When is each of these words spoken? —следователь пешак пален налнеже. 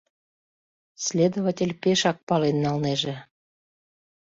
—следователь 1.05 1.73
пешак 1.81 2.17
пален 2.27 2.57
налнеже. 2.65 3.15